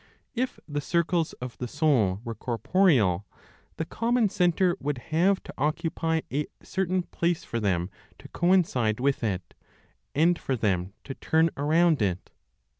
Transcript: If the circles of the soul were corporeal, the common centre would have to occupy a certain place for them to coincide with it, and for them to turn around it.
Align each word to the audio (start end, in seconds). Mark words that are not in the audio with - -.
If 0.33 0.59
the 0.67 0.81
circles 0.81 1.33
of 1.33 1.59
the 1.59 1.67
soul 1.67 2.21
were 2.23 2.33
corporeal, 2.33 3.27
the 3.77 3.85
common 3.85 4.29
centre 4.29 4.75
would 4.79 4.97
have 5.13 5.43
to 5.43 5.53
occupy 5.59 6.21
a 6.33 6.47
certain 6.63 7.03
place 7.03 7.43
for 7.43 7.59
them 7.59 7.91
to 8.17 8.27
coincide 8.29 8.99
with 8.99 9.23
it, 9.23 9.53
and 10.15 10.39
for 10.39 10.55
them 10.55 10.93
to 11.03 11.13
turn 11.13 11.51
around 11.55 12.01
it. 12.01 12.31